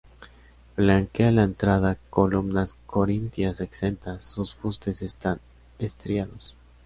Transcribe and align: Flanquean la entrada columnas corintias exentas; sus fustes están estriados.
Flanquean 0.75 1.35
la 1.35 1.43
entrada 1.43 1.95
columnas 2.09 2.73
corintias 2.87 3.61
exentas; 3.61 4.23
sus 4.25 4.55
fustes 4.55 5.03
están 5.03 5.39
estriados. 5.77 6.55